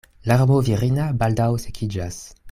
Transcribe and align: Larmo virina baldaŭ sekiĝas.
Larmo 0.29 0.55
virina 0.69 1.05
baldaŭ 1.19 1.49
sekiĝas. 1.67 2.19